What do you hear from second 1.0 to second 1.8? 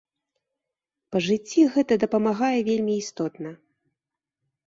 Па жыцці